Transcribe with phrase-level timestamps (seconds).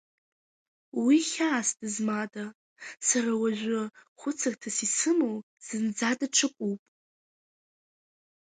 [1.03, 2.45] Уи хьаас дызмада,
[3.07, 3.81] сара уажәы
[4.19, 6.79] хәыцырҭас исымоу зынӡа даҽакуп.